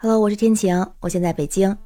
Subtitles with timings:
[0.00, 1.76] Hello，我是天晴，我现在北京。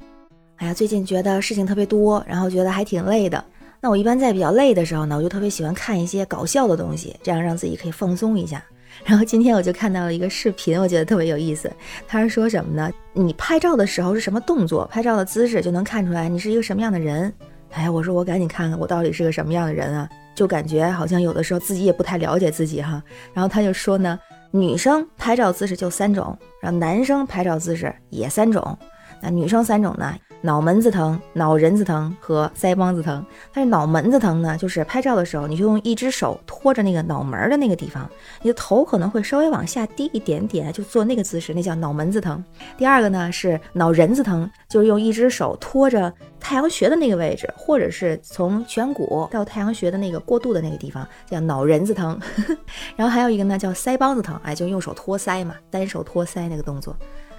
[0.57, 3.43] 哎呀，最近觉得事情特别多，然后觉得还挺累的。
[3.81, 8.63] 那我一般在比较累的时候呢，我就特别喜欢看一些搞笑的东西，这样让自己可以放松一下。
[9.03, 11.73] 然后今天我就看到了一个视频，我觉得特别有意思。
[12.07, 12.91] 他是说什么呢？
[13.13, 14.85] 你拍照的时候是什么动作？
[14.91, 17.33] 拍照的姿势就能看出来你是一个什么样的人。
[17.71, 20.07] 哎，我说我赶紧看看我到底是个什么样的人啊！
[20.35, 23.01] 就感觉好像有的时候自己也不太了解自己哈。
[23.33, 24.19] 然后他就说呢，
[24.55, 28.77] 女生拍照姿势就三种，然后男生拍照姿势也三种。
[29.19, 30.15] 那女生三种呢？
[30.45, 33.25] 脑门子疼、脑仁子疼和腮帮子疼。
[33.53, 38.09] 但是脑门子疼呢，就是拍照的时候，你就用一只手托着那个脑门儿的那个地方，
[38.41, 42.43] 你的头可能会稍微往下低一点点，就做那个姿势，那叫脑门子疼。
[42.77, 52.19] 第二个呢是脑仁子疼，就是用一只手托着太阳穴的那个位置，或者是从颧骨到太阳穴的那个过渡的那个地方，叫脑仁子疼。
[52.97, 56.93] 然后还有一个呢叫腮帮子疼，哎，就用手托腮嘛，单手托腮那个动作。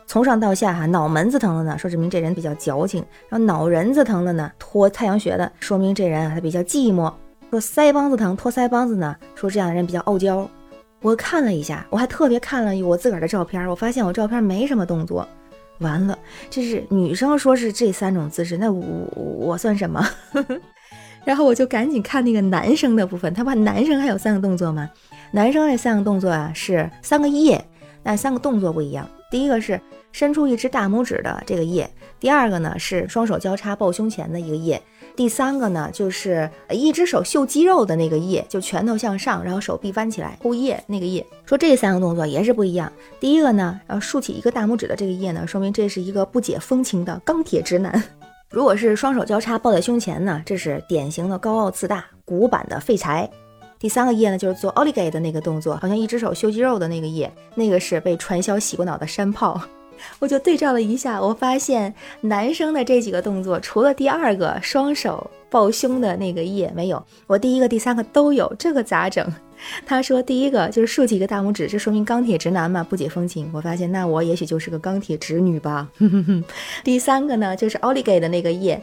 [0.07, 7.13] 从上到下哈，脑门子疼了呢，说证明这人比较矫情；然后脑仁子疼了呢，托太阳穴的，说明这人啊他比较寂寞；
[7.51, 10.49] 说腮帮子疼，托腮帮子呢，说这样的人比较傲娇。
[11.01, 15.27] 我看了一下，我还特别看了我自个儿的照片，我发现我照片没什么动作。
[15.81, 16.17] 完了，
[16.49, 20.07] 这是女生说是这三种姿势，那我我算什么？
[21.25, 24.89] 然后我就赶紧看那个男生的部分，他把男生还有三个动作吗？
[25.33, 27.63] 男生那三个动作啊是三个叶，
[28.03, 29.09] 但三个动作不一样。
[29.31, 29.81] 第一个是
[30.15, 34.81] 伸出一只大拇指的这个叶，第二个呢是双手交叉抱胸前的一个叶，
[35.17, 41.27] 第三个呢就是一只手秀肌肉的那个叶，就拳头向上，然后手臂弯起来呼叶那个叶。
[41.45, 42.93] 说这三个动作也是不一样。
[43.19, 48.01] 第一个呢，要竖起一个大拇指的这个叶呢，说明这是一个不解风情的钢铁直男。
[48.51, 53.29] 如果是双手交叉抱在胸前呢，这是典型的高傲自大、古板的废柴。
[53.81, 59.61] 第三个叶呢，就是做 o l i g a 的那个动作，好像一只手秀肌肉的那个叶，那个是被传销洗过脑的山炮。
[60.19, 69.27] 我就对照了一下，我发现男生的这几个动作，除了第二个双手抱胸的那个叶没有，我第一个、第三个都有，这个咋整？
[69.87, 73.51] 他说第一个就是竖起一个大拇指，这说明钢铁直男嘛，不解风情。
[73.53, 75.89] 我发现那我也许就是个钢铁直女吧。
[76.83, 78.81] 第三个呢，就是 o l i g a 的那个叶，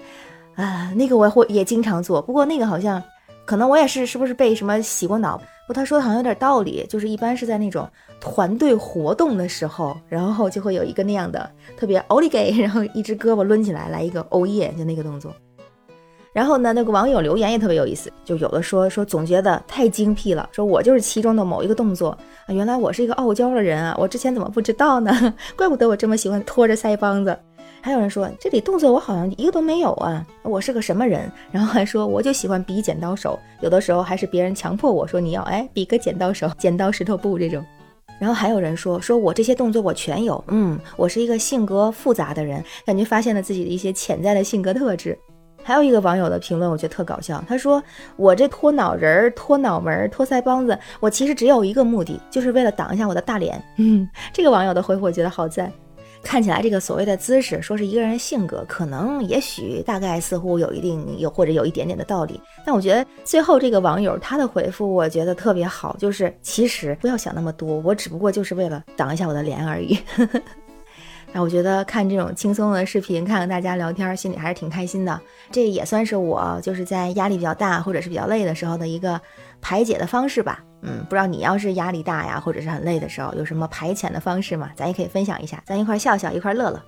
[0.55, 3.01] 啊，那个我会也经常做，不过那个好像。
[3.45, 5.41] 可能我也是，是不是被什么洗过脑？
[5.67, 7.87] 不，他说的好像有点道理，就是一般是在那种
[8.19, 15.33] 团队活动的时候，然后就会有一个那样的特别奥利给 然后一只胳膊抡起来，来一个欧耶，就那个动作。
[16.33, 25.33] 然后呢，那个网友留言也特别有意思，就有的说说总结的太精辟了，说我就是其中的某一个动作啊，原来我是一个傲娇的人啊，我之前怎么不知道呢？
[25.57, 27.37] 怪不得我这么喜欢拖着腮帮子。
[27.83, 31.29] 还有人说这里动作我好像一个都没有啊，我是个什么人？
[31.51, 37.65] 然后还说我就喜欢比剪刀手，有的时候还是别人强迫我说你要哎比个剪刀手，剪刀石头布这种。
[38.19, 45.17] 然后还有人说说我这些动作我全有，嗯，我是一个性格复杂的人，感觉发现了自己的一些潜在的性格特质。
[45.63, 47.81] 还有一个网友的评论我觉得特搞笑，他说
[48.15, 53.59] 我这托脑仁儿、托脑门、托腮帮子，我其实只有一个目的，就是为了挡一下我的大脸。
[53.77, 55.71] 嗯，这个网友的回复我觉得好赞。
[56.23, 62.39] 看起来这个所谓的姿势，说是一个人性格，可能也许大概似乎有一定有或者有一点点的道理。
[62.65, 69.97] 但我觉得最后这个网友他的回复，我觉得特别好，就是其实不要想那么多，我只不过就是为了挡一下我的脸而已。
[71.33, 75.19] 那我觉得看这种轻松的视频，看看大家聊天，心里还是挺开心的。
[75.49, 79.19] 这也算是我就是在压力比较大或者是比较累的时候的一个
[79.61, 80.61] 排解的方式吧。
[80.81, 84.71] 嗯，不知道你要是压力大呀，或者是很累的时候，有什么排遣的方式吗？
[84.75, 86.81] 咱也可以分享一下，咱一块笑笑，一块乐乐。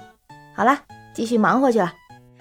[0.56, 0.78] 好了，
[1.14, 1.94] 继续忙活去了。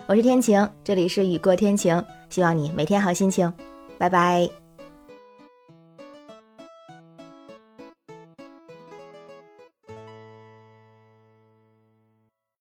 [0.07, 3.53] 我是天晴，这里是雨过天晴，希望你每天好心情。
[3.99, 4.62] 拜拜。